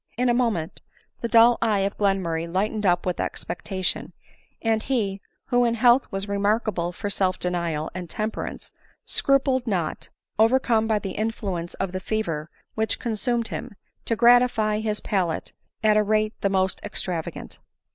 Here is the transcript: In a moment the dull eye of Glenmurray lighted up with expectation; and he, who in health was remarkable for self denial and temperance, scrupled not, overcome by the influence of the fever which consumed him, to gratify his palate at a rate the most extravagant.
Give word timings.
In 0.17 0.29
a 0.29 0.33
moment 0.33 0.81
the 1.21 1.27
dull 1.27 1.59
eye 1.61 1.81
of 1.81 1.95
Glenmurray 1.95 2.47
lighted 2.51 2.87
up 2.87 3.05
with 3.05 3.19
expectation; 3.19 4.13
and 4.59 4.81
he, 4.81 5.21
who 5.49 5.63
in 5.63 5.75
health 5.75 6.11
was 6.11 6.27
remarkable 6.27 6.91
for 6.91 7.07
self 7.07 7.37
denial 7.37 7.91
and 7.93 8.09
temperance, 8.09 8.73
scrupled 9.05 9.67
not, 9.67 10.09
overcome 10.39 10.87
by 10.87 10.97
the 10.97 11.11
influence 11.11 11.75
of 11.75 11.91
the 11.91 11.99
fever 11.99 12.49
which 12.73 12.97
consumed 12.97 13.49
him, 13.49 13.75
to 14.05 14.15
gratify 14.15 14.79
his 14.79 15.01
palate 15.01 15.53
at 15.83 15.97
a 15.97 16.01
rate 16.01 16.33
the 16.41 16.49
most 16.49 16.81
extravagant. 16.83 17.59